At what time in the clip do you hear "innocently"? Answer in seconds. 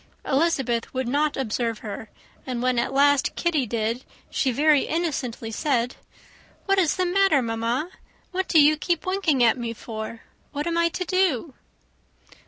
4.87-5.51